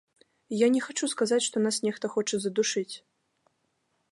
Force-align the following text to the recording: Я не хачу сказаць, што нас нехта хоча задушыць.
Я 0.65 0.69
не 0.75 0.79
хачу 0.85 1.09
сказаць, 1.13 1.45
што 1.47 1.63
нас 1.65 1.79
нехта 1.85 2.05
хоча 2.15 2.35
задушыць. 2.47 2.95